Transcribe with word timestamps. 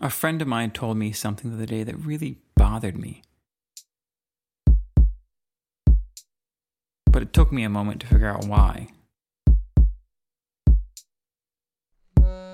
A 0.00 0.10
friend 0.10 0.40
of 0.40 0.46
mine 0.46 0.70
told 0.70 0.96
me 0.96 1.10
something 1.10 1.50
the 1.50 1.56
other 1.56 1.66
day 1.66 1.82
that 1.82 1.96
really 1.96 2.38
bothered 2.54 2.96
me. 2.96 3.22
But 7.10 7.22
it 7.22 7.32
took 7.32 7.50
me 7.50 7.64
a 7.64 7.68
moment 7.68 8.00
to 8.02 8.06
figure 8.06 8.28
out 8.28 8.46
why. 8.46 8.90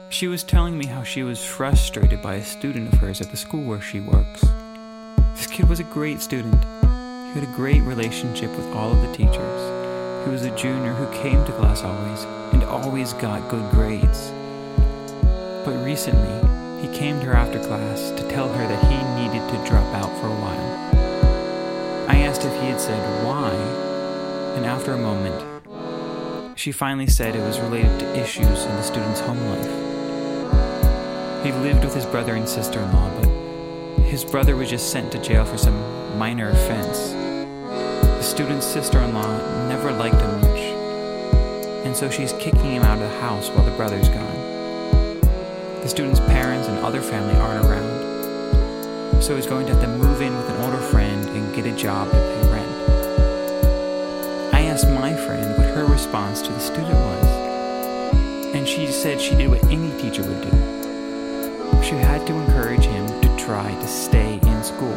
She 0.08 0.26
was 0.26 0.42
telling 0.42 0.78
me 0.78 0.86
how 0.86 1.02
she 1.02 1.22
was 1.22 1.44
frustrated 1.44 2.22
by 2.22 2.36
a 2.36 2.44
student 2.44 2.90
of 2.92 3.00
hers 3.00 3.20
at 3.20 3.30
the 3.30 3.36
school 3.36 3.68
where 3.68 3.82
she 3.82 4.00
works. 4.00 4.40
This 5.34 5.46
kid 5.46 5.68
was 5.68 5.80
a 5.80 5.84
great 5.84 6.22
student. 6.22 6.54
He 6.54 7.40
had 7.40 7.42
a 7.42 7.56
great 7.56 7.82
relationship 7.82 8.50
with 8.52 8.66
all 8.74 8.90
of 8.90 9.02
the 9.02 9.14
teachers. 9.14 10.24
He 10.24 10.30
was 10.30 10.44
a 10.44 10.56
junior 10.56 10.94
who 10.94 11.12
came 11.12 11.44
to 11.44 11.52
class 11.52 11.82
always 11.82 12.24
and 12.54 12.64
always 12.64 13.12
got 13.14 13.50
good 13.50 13.70
grades. 13.70 14.30
But 15.66 15.84
recently, 15.84 16.63
he 16.84 16.98
came 16.98 17.18
to 17.18 17.26
her 17.26 17.32
after 17.32 17.58
class 17.60 18.10
to 18.10 18.28
tell 18.28 18.52
her 18.52 18.68
that 18.68 18.84
he 18.84 18.98
needed 19.16 19.48
to 19.48 19.70
drop 19.70 19.86
out 19.94 20.14
for 20.20 20.26
a 20.26 20.40
while. 20.40 22.10
I 22.10 22.18
asked 22.18 22.44
if 22.44 22.52
he 22.60 22.68
had 22.68 22.78
said 22.78 23.24
why, 23.24 23.50
and 24.56 24.66
after 24.66 24.92
a 24.92 24.98
moment, 24.98 25.62
she 26.58 26.72
finally 26.72 27.06
said 27.06 27.34
it 27.34 27.40
was 27.40 27.58
related 27.58 28.00
to 28.00 28.20
issues 28.20 28.64
in 28.64 28.76
the 28.76 28.82
student's 28.82 29.20
home 29.20 29.40
life. 29.46 31.42
He 31.42 31.52
lived 31.52 31.84
with 31.84 31.94
his 31.94 32.04
brother 32.04 32.34
and 32.34 32.46
sister 32.46 32.80
in 32.80 32.92
law, 32.92 33.10
but 33.18 34.02
his 34.04 34.22
brother 34.22 34.54
was 34.54 34.68
just 34.68 34.92
sent 34.92 35.10
to 35.12 35.22
jail 35.22 35.46
for 35.46 35.56
some 35.56 35.78
minor 36.18 36.50
offense. 36.50 37.12
The 37.12 38.22
student's 38.22 38.66
sister 38.66 39.00
in 39.00 39.14
law 39.14 39.38
never 39.68 39.90
liked 39.90 40.20
him 40.20 40.40
much, 40.42 40.60
and 41.86 41.96
so 41.96 42.10
she's 42.10 42.34
kicking 42.34 42.72
him 42.72 42.82
out 42.82 42.98
of 42.98 43.10
the 43.10 43.20
house 43.20 43.48
while 43.48 43.64
the 43.64 43.76
brother's 43.78 44.10
gone. 44.10 44.33
The 45.84 45.90
student's 45.90 46.20
parents 46.20 46.66
and 46.66 46.78
other 46.78 47.02
family 47.02 47.34
aren't 47.34 47.66
around, 47.66 49.22
so 49.22 49.36
he's 49.36 49.46
going 49.46 49.66
to 49.66 49.74
have 49.74 49.82
to 49.82 49.88
move 49.88 50.22
in 50.22 50.34
with 50.34 50.48
an 50.48 50.64
older 50.64 50.80
friend 50.80 51.28
and 51.28 51.54
get 51.54 51.66
a 51.66 51.76
job 51.76 52.06
to 52.06 52.14
pay 52.14 52.50
rent. 52.50 52.70
I 54.54 54.62
asked 54.62 54.88
my 54.88 55.14
friend 55.14 55.58
what 55.58 55.66
her 55.74 55.84
response 55.84 56.40
to 56.40 56.50
the 56.50 56.58
student 56.58 56.94
was, 56.94 57.26
and 58.54 58.66
she 58.66 58.86
said 58.86 59.20
she 59.20 59.34
did 59.34 59.50
what 59.50 59.62
any 59.64 59.90
teacher 60.00 60.22
would 60.22 60.40
do. 60.40 61.82
She 61.82 61.96
had 61.96 62.26
to 62.28 62.32
encourage 62.32 62.86
him 62.86 63.06
to 63.20 63.36
try 63.36 63.70
to 63.70 63.86
stay 63.86 64.40
in 64.42 64.64
school. 64.64 64.96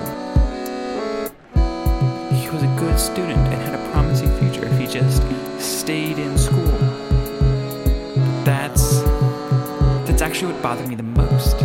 He 2.31 2.49
was 2.49 2.63
a 2.63 2.73
good 2.79 2.97
student 2.97 3.39
and 3.39 3.61
had 3.61 3.75
a 3.75 3.91
promising 3.91 4.31
future 4.37 4.65
if 4.65 4.79
he 4.79 4.87
just 4.87 5.21
stayed 5.59 6.17
in 6.17 6.37
school. 6.37 6.56
Actually 10.37 10.53
what 10.53 10.61
bothered 10.61 10.87
me 10.87 10.93
the 10.93 11.01
most. 11.01 11.55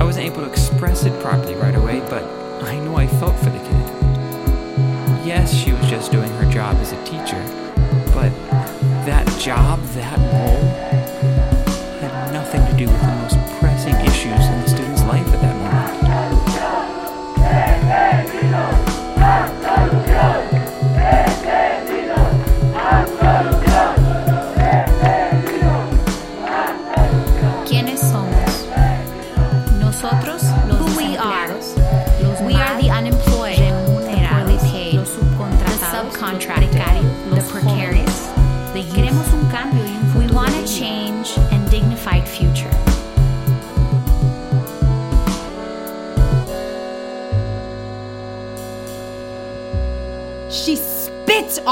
I 0.00 0.02
wasn't 0.02 0.26
able 0.26 0.38
to 0.38 0.50
express 0.50 1.04
it 1.04 1.22
properly 1.22 1.54
right 1.54 1.76
away, 1.76 2.00
but 2.10 2.24
I 2.64 2.80
know 2.80 2.96
I 2.96 3.06
felt 3.06 3.36
for 3.36 3.50
the 3.50 3.60
kid. 3.60 5.24
Yes, 5.24 5.54
she 5.54 5.70
was 5.70 5.88
just 5.88 6.10
doing 6.10 6.28
her 6.32 6.50
job 6.50 6.74
as 6.78 6.90
a 6.90 7.04
teacher, 7.04 7.40
but 8.12 8.32
that 9.06 9.24
job, 9.38 9.80
that 9.94 10.18
role, 10.18 10.77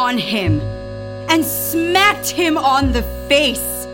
on 0.07 0.19
him 0.19 0.61
and 1.29 1.45
smacked 1.45 2.31
him 2.31 2.57
on 2.57 2.93
the 2.93 3.03
face. 3.29 3.87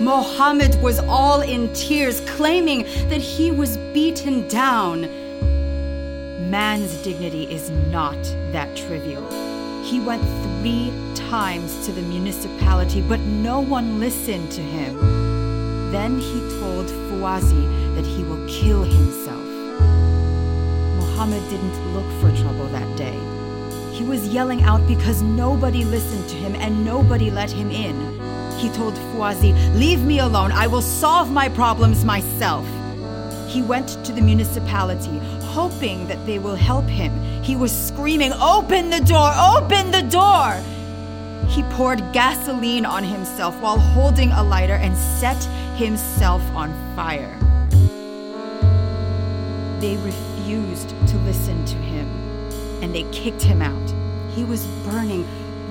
Mohammed 0.00 0.80
was 0.80 1.00
all 1.00 1.40
in 1.40 1.72
tears, 1.72 2.20
claiming 2.36 2.84
that 3.08 3.20
he 3.20 3.50
was 3.50 3.76
beaten 3.92 4.46
down. 4.46 5.00
Man's 6.48 6.94
dignity 7.02 7.52
is 7.52 7.70
not 7.90 8.22
that 8.52 8.76
trivial. 8.76 9.26
He 9.82 9.98
went 9.98 10.22
three 10.44 10.92
times 11.28 11.86
to 11.86 11.92
the 11.92 12.02
municipality, 12.02 13.00
but 13.00 13.18
no 13.18 13.58
one 13.58 13.98
listened 13.98 14.52
to 14.52 14.60
him. 14.60 14.94
Then 15.90 16.20
he 16.20 16.38
told 16.60 16.86
Fuazi 16.86 17.66
that 17.96 18.06
he 18.06 18.22
will 18.22 18.46
kill 18.46 18.84
himself. 18.84 19.46
Mohammed 21.00 21.42
didn't 21.50 21.94
look 21.94 22.10
for 22.20 22.30
trouble 22.40 22.68
that 22.68 22.96
day. 22.96 23.31
He 24.02 24.08
was 24.08 24.26
yelling 24.26 24.64
out 24.64 24.84
because 24.88 25.22
nobody 25.22 25.84
listened 25.84 26.28
to 26.30 26.34
him 26.34 26.56
and 26.56 26.84
nobody 26.84 27.30
let 27.30 27.52
him 27.52 27.70
in. 27.70 27.94
He 28.58 28.68
told 28.70 28.94
Fuazi, 28.94 29.52
Leave 29.76 30.02
me 30.02 30.18
alone, 30.18 30.50
I 30.50 30.66
will 30.66 30.82
solve 30.82 31.30
my 31.30 31.48
problems 31.48 32.04
myself. 32.04 32.66
He 33.48 33.62
went 33.62 34.04
to 34.04 34.12
the 34.12 34.20
municipality, 34.20 35.18
hoping 35.54 36.08
that 36.08 36.26
they 36.26 36.40
will 36.40 36.56
help 36.56 36.86
him. 36.86 37.12
He 37.44 37.54
was 37.54 37.70
screaming, 37.70 38.32
Open 38.32 38.90
the 38.90 38.98
door! 38.98 39.32
Open 39.36 39.92
the 39.92 40.02
door! 40.02 40.60
He 41.46 41.62
poured 41.74 42.02
gasoline 42.12 42.84
on 42.84 43.04
himself 43.04 43.54
while 43.60 43.78
holding 43.78 44.32
a 44.32 44.42
lighter 44.42 44.74
and 44.74 44.96
set 44.96 45.44
himself 45.76 46.42
on 46.56 46.72
fire. 46.96 47.38
They 49.78 49.96
refused 49.98 50.88
to 51.06 51.16
listen 51.18 51.64
to 51.66 51.76
him 51.76 52.22
and 52.82 52.92
they 52.92 53.04
kicked 53.12 53.42
him 53.42 53.62
out. 53.62 53.91
He 54.34 54.44
was 54.44 54.64
burning 54.84 55.26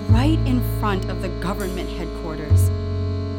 right 0.10 0.38
in 0.46 0.62
front 0.80 1.06
of 1.06 1.22
the 1.22 1.30
government 1.40 1.90
headquarters. 1.90 2.70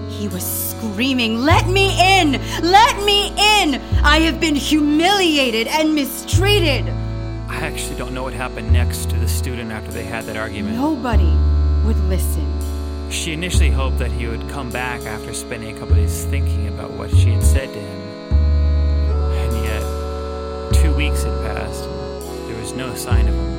He 0.08 0.26
was 0.26 0.44
screaming, 0.44 1.38
Let 1.38 1.68
me 1.68 2.20
in! 2.20 2.32
Let 2.62 2.96
me 3.04 3.28
in! 3.28 3.80
I 4.04 4.20
have 4.20 4.40
been 4.40 4.56
humiliated 4.56 5.68
and 5.68 5.94
mistreated! 5.94 6.88
I 7.48 7.60
actually 7.60 7.96
don't 7.96 8.14
know 8.14 8.24
what 8.24 8.32
happened 8.32 8.72
next 8.72 9.10
to 9.10 9.16
the 9.16 9.28
student 9.28 9.70
after 9.70 9.92
they 9.92 10.04
had 10.04 10.24
that 10.24 10.36
argument. 10.36 10.76
Nobody 10.76 11.32
would 11.86 11.98
listen. 12.08 12.48
She 13.10 13.32
initially 13.32 13.70
hoped 13.70 13.98
that 13.98 14.10
he 14.10 14.26
would 14.26 14.48
come 14.48 14.70
back 14.70 15.02
after 15.02 15.32
spending 15.34 15.76
a 15.76 15.78
couple 15.78 15.94
days 15.94 16.24
thinking 16.24 16.66
about 16.68 16.90
what 16.90 17.10
she 17.10 17.30
had 17.30 17.42
said 17.42 17.72
to 17.72 17.78
him. 17.78 18.00
And 19.32 19.64
yet, 19.64 20.82
two 20.82 20.94
weeks 20.94 21.22
had 21.22 21.38
passed, 21.42 21.84
and 21.84 22.48
there 22.48 22.58
was 22.58 22.72
no 22.72 22.94
sign 22.94 23.28
of 23.28 23.34
him. 23.34 23.51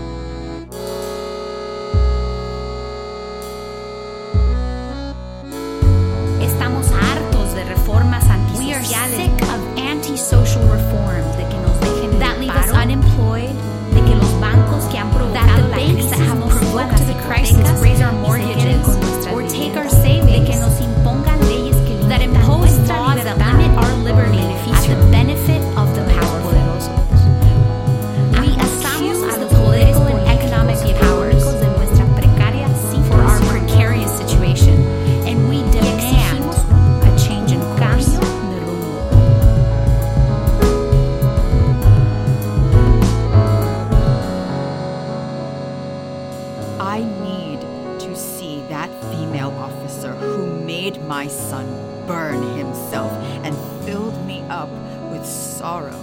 I 46.93 46.99
need 46.99 47.59
to 48.01 48.15
see 48.15 48.61
that 48.69 48.87
female 49.05 49.49
officer 49.57 50.13
who 50.13 50.63
made 50.63 51.01
my 51.07 51.25
son 51.25 51.65
burn 52.05 52.55
himself 52.55 53.11
and 53.43 53.55
filled 53.83 54.23
me 54.27 54.41
up 54.41 54.69
with 55.11 55.25
sorrow. 55.25 56.02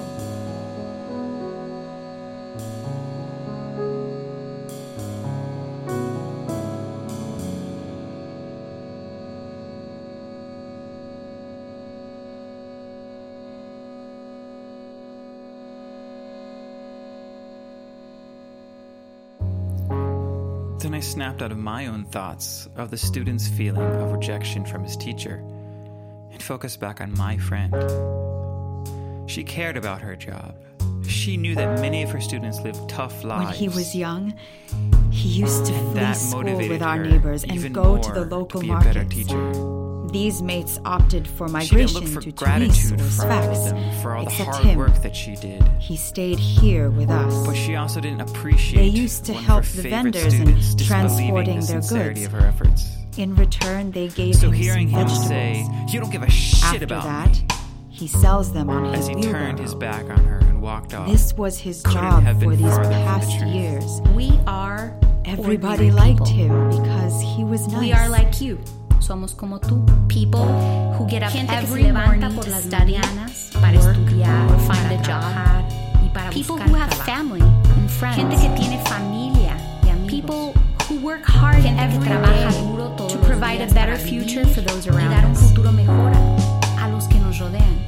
Then 20.81 20.94
I 20.94 21.00
snapped 21.00 21.43
out 21.43 21.53
of 21.53 21.59
my 21.59 21.88
own 21.88 22.06
thoughts 22.06 22.67
of 22.75 22.91
the 22.91 22.97
student's 22.97 23.47
feeling 23.47 23.82
of 23.82 24.12
rejection 24.12 24.65
from 24.65 24.82
his 24.82 24.97
teacher 24.97 25.44
and 26.32 26.43
focused 26.43 26.81
back 26.81 27.03
on 27.03 27.12
my 27.19 27.37
friend. 27.37 27.75
She 29.31 29.44
cared 29.44 29.77
about 29.77 30.00
her 30.00 30.17
job. 30.17 30.55
She 31.06 31.37
knew 31.37 31.55
that 31.55 31.81
many 31.81 32.03
of 32.03 32.11
her 32.11 32.21
students 32.21 32.61
lived 32.61 32.88
tough 32.88 33.23
lives. 33.23 33.44
When 33.44 33.55
he 33.55 33.69
was 33.69 33.94
young, 33.94 34.32
he 35.11 35.29
used 35.29 35.67
to 35.67 35.73
flee 35.73 36.15
school 36.15 36.56
with 36.56 36.81
our 36.81 36.99
neighbors 36.99 37.44
and 37.44 37.75
go 37.75 37.99
to 37.99 38.12
the 38.12 38.25
local 38.25 38.62
to 38.62 39.80
be 40.12 40.28
a 40.28 40.30
better 40.30 40.34
markets. 40.34 40.38
teacher. 40.38 40.40
These 40.40 40.42
mates 40.42 40.80
opted 40.84 41.28
for 41.28 41.48
She 41.48 41.52
didn't 41.52 41.52
migration 41.52 41.94
look 41.94 42.08
for 42.08 42.20
to 42.20 42.32
Tunis 42.32 42.38
gratitude 42.38 43.00
or 43.00 43.04
from 43.04 43.30
all 43.30 43.50
of 43.50 43.56
Sfax, 43.56 43.70
them 43.70 44.02
for 44.02 44.16
all 44.16 44.24
the 44.24 44.30
except 44.30 44.50
hard 44.50 44.64
him. 44.66 44.78
work 44.78 45.02
that 45.02 45.16
she 45.16 45.34
did. 45.36 45.62
He 45.78 45.96
stayed 45.96 46.38
here 46.38 46.90
with 46.90 47.10
us. 47.10 47.46
But 47.46 47.54
she 47.56 47.76
also 47.76 48.00
didn't 48.00 48.20
appreciate 48.22 48.80
They 48.80 48.88
used 48.88 49.24
to 49.26 49.32
one 49.32 49.40
of 49.40 49.46
help 49.46 49.64
her 49.64 49.70
the 49.70 49.82
favorite 49.82 49.90
vendors 49.90 50.34
in 50.34 50.40
students 50.40 50.74
disbelieving 50.74 50.86
transporting 50.86 51.60
the 51.60 51.66
their 51.66 51.82
sincerity 51.82 52.20
goods. 52.22 52.26
of 52.34 52.40
her 52.40 52.46
efforts. 52.46 52.88
In 53.16 53.34
return, 53.34 53.90
they 53.90 54.08
gave 54.08 54.36
So 54.36 54.46
him 54.46 54.52
hearing 54.52 54.88
some 54.90 55.00
him 55.00 55.08
vegetables. 55.08 55.28
say, 55.28 55.68
"You 55.88 56.00
don't 56.00 56.10
give 56.10 56.22
a 56.22 56.30
shit 56.30 56.64
After 56.82 56.84
about 56.84 57.02
that, 57.04 57.32
me," 57.32 57.46
he 57.88 58.06
sells 58.06 58.52
them 58.52 58.70
on 58.70 58.86
as 58.86 58.98
his 59.00 59.08
he 59.08 59.14
wheelbarrow. 59.16 59.32
turned 59.46 59.58
his 59.58 59.74
back 59.74 60.08
on 60.08 60.24
her 60.24 60.38
and 60.38 60.62
walked 60.62 60.94
off. 60.94 61.08
This 61.08 61.34
was 61.36 61.58
his 61.58 61.82
job 61.82 62.24
for 62.40 62.54
these 62.56 62.60
farther 62.66 62.84
from 62.84 62.92
the 62.92 62.98
past 63.04 63.38
truth. 63.38 63.50
years. 63.52 64.00
We 64.14 64.38
are 64.46 64.92
Everybody 65.24 65.90
liked 65.90 66.24
people. 66.24 66.26
him 66.26 66.70
because 66.70 67.20
he 67.20 67.44
was 67.44 67.66
nice. 67.68 67.80
We 67.80 67.92
are 67.92 68.08
like 68.08 68.40
you. 68.40 68.58
Somos 69.10 69.34
como 69.34 69.58
tú. 69.58 69.84
People 70.06 70.46
who 70.96 71.04
get 71.08 71.24
up 71.24 71.32
Gente 71.32 71.52
que 71.52 71.66
se 71.66 71.72
every 71.72 71.82
levanta 71.82 72.30
por 72.30 72.46
las 72.46 72.66
mañanas 72.66 73.50
para 73.60 73.76
work, 73.76 73.96
estudiar, 73.96 74.46
or 74.48 74.56
find 74.60 74.68
para 74.68 74.94
a 74.94 74.98
job, 74.98 75.04
trabajar, 75.04 75.64
y 76.04 76.08
para 76.10 76.30
people 76.30 76.54
buscar 76.54 76.68
who 76.70 76.76
have 76.76 76.90
trabajo. 76.90 77.10
family 77.10 77.40
and 77.42 77.90
friends, 77.90 78.16
Gente 78.18 78.36
que 78.36 78.48
tiene 78.50 78.78
familia 78.84 79.56
y 79.84 79.88
amigos. 79.90 80.10
people 80.12 80.54
who 80.88 81.00
work 81.04 81.24
hard 81.26 81.60
Gente 81.60 81.76
que 81.76 81.84
every 81.86 82.06
trabaja 82.06 82.52
day 82.52 82.62
duro 82.62 82.94
todos 82.96 83.12
to 83.14 83.18
provide 83.18 83.60
a 83.60 83.66
better 83.74 83.96
future 83.96 84.46
for 84.46 84.62
those 84.62 84.86
y 84.86 84.90
around 84.94 85.10
dar 85.10 85.26
un 85.26 85.34
futuro 85.34 85.72
mejor 85.72 86.12
a 86.78 86.88
los 86.88 87.08
que 87.08 87.18
nos 87.18 87.36
rodean. 87.40 87.80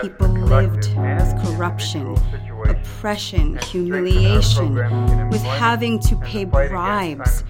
People 0.00 0.28
lived 0.28 0.88
with 0.96 1.44
corruption, 1.44 2.16
oppression, 2.68 3.56
and 3.56 3.58
strengthen 3.58 3.58
our 3.58 3.64
humiliation, 3.64 4.74
with 5.30 5.42
having 5.42 5.98
to 6.00 6.16
pay 6.16 6.44
bribes. 6.44 7.44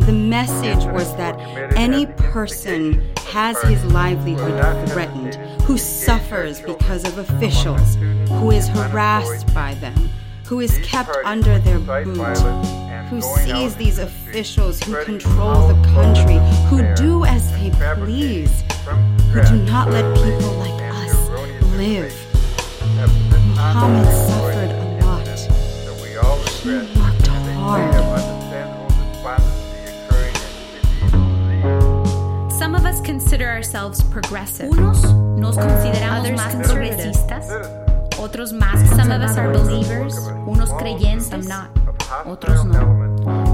The 0.00 0.12
message 0.12 0.84
was 0.92 1.14
that 1.16 1.38
any 1.76 2.06
person 2.06 3.14
has 3.18 3.60
his 3.62 3.84
livelihood 3.86 4.88
threatened, 4.90 5.34
who 5.62 5.78
suffers 5.78 6.60
because 6.60 7.04
of 7.04 7.18
officials, 7.18 7.96
who 8.28 8.50
is 8.50 8.68
harassed 8.68 9.52
by 9.54 9.74
them, 9.74 10.10
who 10.46 10.60
is 10.60 10.78
kept 10.82 11.16
under 11.24 11.58
their 11.60 11.78
boot, 11.78 12.38
who 13.08 13.20
sees 13.20 13.76
these 13.76 13.98
into 13.98 14.06
the 14.06 14.10
streets, 14.10 14.56
officials 14.58 14.82
who 14.82 15.04
control 15.04 15.68
the 15.68 15.88
country, 15.90 16.38
who 16.68 16.82
do 16.94 17.24
as 17.24 17.52
they 17.52 17.70
please, 17.96 18.62
who 19.32 19.42
do 19.42 19.56
not 19.64 19.90
let 19.90 20.04
people 20.16 20.52
like 20.54 20.79
and 20.79 20.79
us 20.79 20.79
erroneous 20.79 20.79
live. 21.80 22.12
information 22.12 22.96
have 22.98 23.14
been 23.30 23.48
Muhammad 23.50 24.06
suffered 24.28 24.70
a 24.70 25.04
lot. 25.04 25.26
incidents 25.26 25.84
that 25.86 25.96
we 26.02 26.10
all 26.18 26.36
He 26.36 26.70
worked 27.00 27.26
hard. 27.56 27.94
have 27.94 28.08
understandable 28.20 28.88
despondency 28.88 29.80
occurring 29.88 30.36
in 30.36 30.42
cities 30.68 31.10
believed 31.10 32.52
Some 32.58 32.74
of 32.74 32.84
us 32.84 33.00
consider 33.00 33.46
ourselves 33.48 34.02
progressive. 34.04 34.68
Unos 34.70 35.02
nos 35.38 35.56
consideramos 35.56 36.20
Others 36.20 36.36
más 36.40 36.54
progresistas. 36.66 37.44
Otros 38.18 38.52
más 38.52 38.78
some 38.90 39.10
of 39.10 39.22
us 39.22 39.38
are 39.38 39.50
believers, 39.50 40.14
unos 40.46 40.70
creyentes, 40.78 41.28
Some 41.30 41.48
not. 41.48 41.70
otros 42.26 42.64
no. 42.66 42.84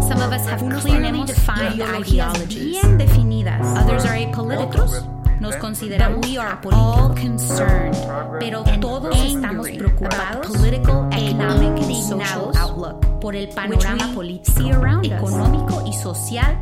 Some 0.08 0.20
of 0.20 0.32
us 0.32 0.44
have 0.48 0.58
clearly 0.80 1.22
defined 1.24 1.80
ideologies. 1.80 2.82
bien 2.82 2.98
definidas. 2.98 3.62
Others 3.76 4.04
are 4.04 4.16
apolitical. 4.16 5.15
Nos 5.40 5.56
consideramos 5.56 6.26
we 6.26 6.38
are 6.38 6.58
all 6.72 7.14
concerned 7.14 7.94
Pero 8.40 8.64
todos 8.80 9.14
estamos 9.16 9.68
preocupados 9.68 10.46
political, 10.46 11.08
economic, 11.12 11.68
and 11.68 12.02
social 12.02 12.20
indignados 12.20 12.56
outlook 12.56 13.20
por 13.20 13.36
el 13.36 13.48
panorama 13.48 14.12
político, 14.14 14.60
económico 15.02 15.82
y 15.86 15.92
social 15.92 16.58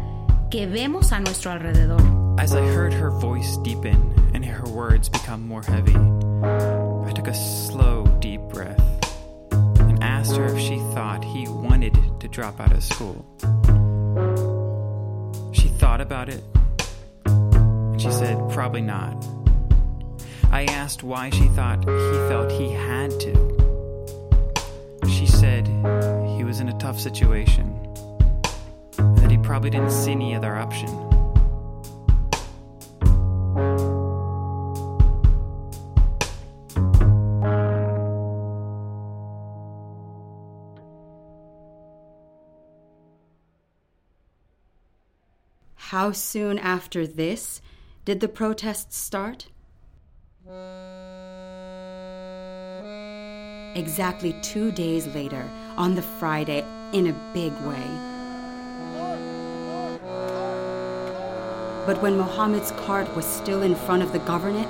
que 0.50 0.66
vemos 0.66 1.12
a 1.12 1.20
nuestro 1.20 1.50
alrededor. 1.50 2.00
As 2.38 2.52
I 2.54 2.60
heard 2.60 2.92
her 2.92 3.10
voice 3.10 3.56
deepen 3.58 3.96
and 4.34 4.44
her 4.44 4.68
words 4.68 5.08
become 5.08 5.46
more 5.46 5.62
heavy, 5.62 5.94
I 5.94 7.12
took 7.12 7.28
a 7.28 7.34
slow, 7.34 8.06
deep 8.20 8.40
breath 8.52 8.80
and 9.52 10.02
asked 10.02 10.36
her 10.36 10.46
if 10.46 10.58
she 10.58 10.78
thought 10.94 11.24
he 11.24 11.46
wanted 11.48 11.94
to 12.20 12.28
drop 12.28 12.60
out 12.60 12.72
of 12.72 12.82
school. 12.82 13.24
She 15.52 15.68
thought 15.68 16.00
about 16.00 16.28
it 16.28 16.42
she 17.96 18.10
said, 18.10 18.38
probably 18.50 18.82
not. 18.82 19.26
I 20.50 20.64
asked 20.64 21.02
why 21.02 21.30
she 21.30 21.48
thought 21.48 21.80
he 21.80 22.18
felt 22.28 22.52
he 22.52 22.70
had 22.70 23.10
to. 23.20 23.34
She 25.08 25.26
said 25.26 25.66
he 26.36 26.44
was 26.44 26.60
in 26.60 26.68
a 26.68 26.78
tough 26.78 27.00
situation 27.00 27.72
that 28.96 29.30
he 29.30 29.38
probably 29.38 29.70
didn't 29.70 29.90
see 29.90 30.12
any 30.12 30.34
other 30.34 30.54
option. 30.54 30.88
How 45.74 46.12
soon 46.12 46.58
after 46.58 47.06
this 47.06 47.62
did 48.04 48.20
the 48.20 48.28
protests 48.28 48.96
start? 48.98 49.46
Exactly 53.74 54.34
two 54.42 54.70
days 54.70 55.06
later, 55.14 55.48
on 55.76 55.94
the 55.94 56.02
Friday, 56.02 56.62
in 56.92 57.06
a 57.06 57.30
big 57.32 57.52
way. 57.62 57.86
But 61.86 62.00
when 62.02 62.18
Mohammed's 62.18 62.72
cart 62.72 63.14
was 63.16 63.24
still 63.24 63.62
in 63.62 63.74
front 63.74 64.02
of 64.02 64.12
the 64.12 64.20
governorate, 64.20 64.68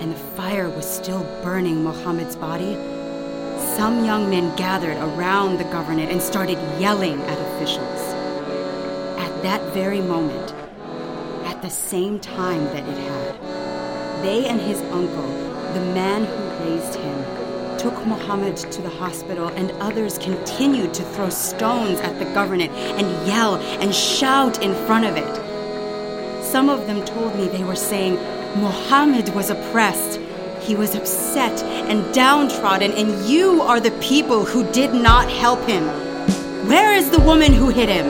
and 0.00 0.12
the 0.12 0.16
fire 0.16 0.70
was 0.70 0.88
still 0.88 1.24
burning 1.42 1.82
Mohammed's 1.82 2.36
body, 2.36 2.74
some 3.76 4.04
young 4.04 4.30
men 4.30 4.54
gathered 4.56 4.96
around 4.96 5.58
the 5.58 5.64
governorate 5.64 6.10
and 6.10 6.22
started 6.22 6.58
yelling 6.80 7.20
at 7.22 7.38
officials. 7.54 8.00
At 9.18 9.42
that 9.42 9.60
very 9.74 10.00
moment, 10.00 10.54
the 11.62 11.70
same 11.70 12.18
time 12.20 12.64
that 12.66 12.88
it 12.88 12.96
had, 12.96 14.22
they 14.22 14.46
and 14.46 14.60
his 14.60 14.80
uncle, 14.92 15.28
the 15.74 15.80
man 15.94 16.24
who 16.24 16.64
raised 16.64 16.94
him, 16.94 17.78
took 17.78 17.94
Muhammad 18.06 18.56
to 18.56 18.82
the 18.82 18.88
hospital, 18.88 19.48
and 19.48 19.70
others 19.72 20.18
continued 20.18 20.94
to 20.94 21.02
throw 21.02 21.28
stones 21.28 22.00
at 22.00 22.18
the 22.18 22.24
government 22.32 22.70
and 22.72 23.26
yell 23.26 23.56
and 23.56 23.94
shout 23.94 24.62
in 24.62 24.74
front 24.86 25.04
of 25.04 25.16
it. 25.16 26.44
Some 26.44 26.68
of 26.68 26.86
them 26.86 27.04
told 27.04 27.34
me 27.36 27.48
they 27.48 27.64
were 27.64 27.76
saying 27.76 28.14
Muhammad 28.60 29.28
was 29.34 29.50
oppressed. 29.50 30.20
He 30.60 30.74
was 30.74 30.94
upset 30.94 31.62
and 31.62 32.12
downtrodden, 32.14 32.92
and 32.92 33.28
you 33.28 33.62
are 33.62 33.80
the 33.80 33.92
people 34.00 34.44
who 34.44 34.70
did 34.72 34.92
not 34.94 35.30
help 35.30 35.60
him. 35.66 35.84
Where 36.68 36.94
is 36.94 37.10
the 37.10 37.20
woman 37.20 37.52
who 37.52 37.68
hit 37.68 37.88
him? 37.88 38.06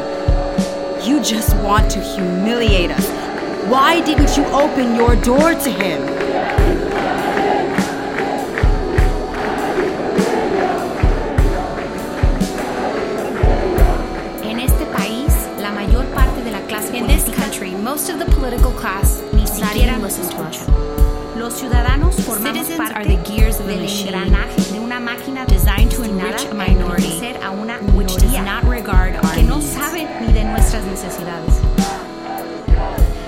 You 1.07 1.23
just 1.23 1.57
want 1.59 1.91
to 1.93 2.01
humiliate 2.01 2.91
us. 2.91 3.20
Why 3.69 4.01
didn't 4.01 4.37
you 4.37 4.45
open 4.47 4.95
your 4.97 5.15
door 5.17 5.55
to 5.55 5.71
him? 5.71 6.01
En 14.43 14.59
este 14.59 14.85
país, 14.97 15.33
la 15.61 15.71
mayor 15.71 16.05
parte 16.15 16.43
de 16.43 16.51
la 16.51 16.61
clase 16.61 16.97
In 16.97 17.07
this 17.07 17.25
country, 17.35 17.71
most 17.73 18.09
of 18.11 18.19
the 18.19 18.25
political 18.33 18.73
class 18.73 19.21
ni 19.33 19.43
not 19.43 19.49
siquiera 19.49 19.91
even 19.93 20.03
nos 20.03 20.19
listen 20.19 20.37
to 20.37 20.43
escucha. 20.43 20.63
us. 20.63 21.37
Los 21.37 21.55
ciudadanos 21.55 22.15
formamos 22.17 22.67
Citizens 22.67 22.79
parte 22.79 22.95
are 22.97 23.05
the 23.05 23.17
gears 23.31 23.61
of 23.61 23.69
a 23.69 23.77
machine 23.77 24.09
engranaje 24.15 24.73
de 24.73 24.79
una 24.81 25.01
máquina 25.01 25.47
designed 25.47 25.91
to 25.91 26.03
enrich 26.03 26.45
a 26.47 26.51
a 26.51 26.55
minority, 26.55 27.33
a 27.43 27.51
una 27.51 27.79
which 27.97 28.15
does 28.17 28.33
not 28.45 28.65
regard 28.65 29.15
our 29.17 29.35
que 29.35 29.43
no 29.43 29.57
needs. 29.59 29.73
sabe 29.73 30.07
ni 30.21 30.33
de 30.33 30.45
nuestras 30.45 30.85
necesidades. 30.85 31.61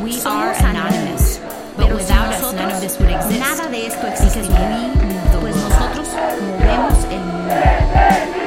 We 0.03 0.15
Somos 0.15 0.27
are 0.27 0.67
anonymous, 0.67 1.39
but 1.77 1.87
pero 1.87 1.95
without 1.95 2.35
sin 2.35 2.43
us, 2.43 2.53
none 2.55 2.65
of 2.65 2.73
nosotros, 2.73 2.81
this 2.81 2.99
would 2.99 3.11
exist. 3.11 3.39
Nada 3.39 3.71
de 3.71 3.87
esto 3.87 4.01
Because 4.03 4.37
existiría, 4.37 4.59
we 4.59 5.15
move 5.15 5.31
the 5.31 5.39
pues 5.39 5.57
nosotros 5.57 6.09
movemos 6.43 7.05
el 7.05 7.21
mundo. 7.21 8.42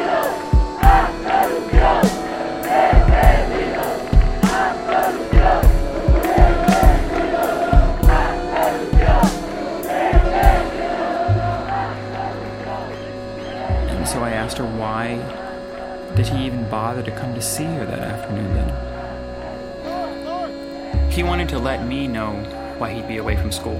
He 21.15 21.24
wanted 21.24 21.48
to 21.50 21.60
let 21.60 21.88
me 21.88 22.10
know 22.10 22.34
why 22.77 22.91
he'd 22.91 23.07
be 23.07 23.15
away 23.15 23.38
from 23.38 23.50
school, 23.50 23.79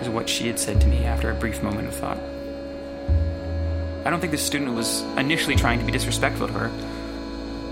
is 0.00 0.08
what 0.08 0.30
she 0.30 0.46
had 0.46 0.58
said 0.58 0.80
to 0.80 0.86
me 0.86 1.04
after 1.04 1.30
a 1.30 1.34
brief 1.34 1.62
moment 1.62 1.88
of 1.88 1.94
thought. 1.94 2.16
I 4.06 4.08
don't 4.08 4.18
think 4.18 4.30
the 4.30 4.38
student 4.38 4.74
was 4.74 5.02
initially 5.18 5.56
trying 5.56 5.78
to 5.78 5.84
be 5.84 5.92
disrespectful 5.92 6.46
to 6.46 6.52
her, 6.54 6.70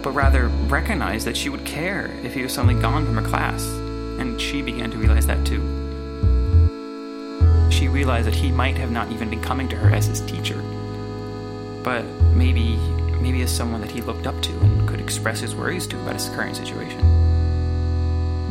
but 0.02 0.10
rather 0.10 0.48
recognized 0.48 1.26
that 1.26 1.38
she 1.38 1.48
would 1.48 1.64
care 1.64 2.10
if 2.22 2.34
he 2.34 2.42
was 2.42 2.52
suddenly 2.52 2.78
gone 2.82 3.06
from 3.06 3.14
her 3.14 3.22
class, 3.22 3.64
and 3.64 4.38
she 4.38 4.60
began 4.60 4.90
to 4.90 4.98
realize 4.98 5.26
that 5.26 5.46
too. 5.46 5.62
She 7.70 7.88
realized 7.88 8.26
that 8.26 8.34
he 8.34 8.52
might 8.52 8.76
have 8.76 8.90
not 8.90 9.10
even 9.10 9.30
been 9.30 9.40
coming 9.40 9.70
to 9.70 9.76
her 9.76 9.88
as 9.88 10.04
his 10.04 10.20
teacher, 10.20 10.60
but 11.82 12.04
maybe 12.34 12.76
maybe 13.22 13.40
as 13.40 13.50
someone 13.50 13.80
that 13.80 13.90
he 13.90 14.02
looked 14.02 14.26
up 14.26 14.38
to 14.42 14.52
and 14.58 14.86
could 14.86 15.00
express 15.00 15.40
his 15.40 15.54
worries 15.54 15.86
to 15.86 15.98
about 15.98 16.12
his 16.12 16.28
current 16.28 16.54
situation. 16.54 17.23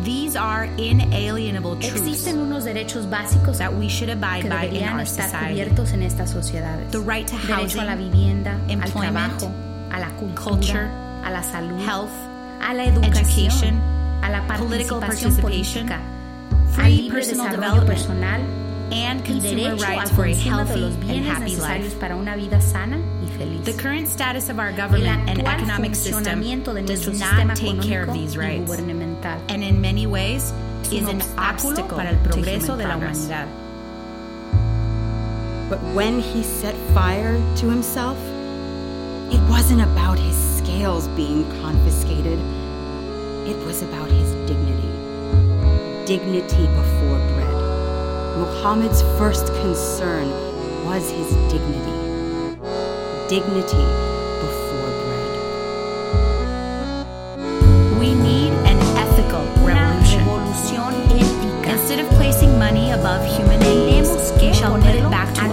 These 0.03 0.35
are 0.35 0.65
inalienable 0.77 1.77
truths 1.77 2.01
Existen 2.01 2.39
unos 2.39 2.65
derechos 2.65 3.09
básicos 3.09 3.57
that 3.57 3.73
we 3.73 3.87
should 3.87 4.09
abide 4.09 4.41
que 4.41 4.49
by 4.49 4.65
in 4.65 4.71
deberían 4.71 4.93
our 4.93 5.01
estar 5.01 5.25
society. 5.25 5.53
cubiertos 5.53 5.93
en 5.93 6.03
estas 6.03 6.29
sociedades. 6.31 6.91
The 6.91 6.99
right 6.99 7.27
to 7.27 7.35
Derecho 7.37 7.81
a 7.81 7.85
la 7.85 7.95
vivienda, 7.95 8.59
al 8.69 8.91
trabajo, 8.91 9.51
a 9.91 9.99
la 9.99 10.09
cultura, 10.17 10.43
culture, 10.43 10.89
a 11.23 11.29
la 11.31 11.41
salud, 11.43 11.79
health, 11.79 12.11
a 12.61 12.73
la 12.73 12.85
educación, 12.85 13.79
a 14.21 14.29
la 14.29 14.45
participación 14.47 15.35
política, 15.37 16.01
free 16.73 16.83
al 16.85 16.97
libre 16.97 17.17
personal 17.19 17.47
desarrollo 17.51 17.81
development, 17.81 17.87
personal 17.87 18.62
and 18.93 19.21
y 19.21 19.25
consumer 19.25 19.75
derecho 19.75 19.83
al 19.83 19.97
rights 19.97 20.11
for 20.11 20.25
a 20.25 20.33
healthy 20.35 20.83
and 20.83 21.25
happy 21.25 21.55
life. 21.55 21.99
para 21.99 22.15
una 22.15 22.35
vida 22.35 22.61
sana 22.61 22.97
y 23.21 23.27
feliz. 23.37 23.65
The 23.65 23.73
current 23.73 24.07
status 24.07 24.49
of 24.49 24.59
our 24.59 24.71
government 24.71 25.29
and 25.29 25.39
economic 25.47 25.95
system 25.95 26.41
does 26.85 27.19
not 27.19 27.55
take 27.55 27.81
care 27.81 28.03
of 28.03 28.13
these 28.13 28.37
rights, 28.37 28.71
and 29.49 29.63
in 29.63 29.81
many 29.81 30.05
ways 30.05 30.53
is 30.91 31.07
an 31.07 31.21
obstacle 31.37 31.97
para 31.97 32.09
el 32.09 32.17
to 32.23 32.29
progreso 32.29 32.73
human 32.73 32.77
de 32.77 32.83
la 32.83 32.89
progress. 32.91 33.25
humanidad. 33.25 33.47
But 35.69 35.79
when 35.95 36.19
he 36.19 36.43
set 36.43 36.75
fire 36.93 37.33
to 37.57 37.69
himself, 37.69 38.17
it 39.31 39.41
wasn't 39.49 39.81
about 39.81 40.19
his 40.19 40.35
scales 40.57 41.07
being 41.15 41.45
confiscated. 41.61 42.37
It 43.47 43.57
was 43.65 43.81
about 43.81 44.09
his 44.11 44.31
dignity. 44.45 44.91
Dignity 46.05 46.67
before 46.67 47.17
bread. 47.17 47.32
Muhammad's 48.37 49.01
first 49.19 49.47
concern 49.61 50.27
was 50.85 51.09
his 51.11 51.29
dignity. 51.51 51.97
Dignity 53.29 53.85
before 54.41 54.89
bread. 55.05 55.33
We 57.99 58.15
need 58.15 58.51
an 58.65 58.79
ethical 58.97 59.45
revolution. 59.63 60.27
Instead 61.69 61.99
of 61.99 62.09
placing 62.17 62.57
money 62.57 62.91
above 62.91 63.23
human 63.37 63.59
needs, 63.59 64.31
we 64.41 64.51
shall 64.51 64.75
put 64.81 64.95
it 64.95 65.09
back 65.11 65.31
to 65.35 65.52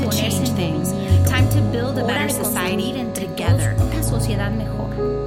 to 0.00 0.16
change 0.16 0.48
things. 0.50 0.92
Time 1.28 1.48
to 1.50 1.60
build 1.72 1.98
a 1.98 2.06
better 2.06 2.28
society 2.28 2.92
together. 3.12 3.76
una 3.78 4.02
sociedad 4.02 4.50
mejor. 4.50 5.19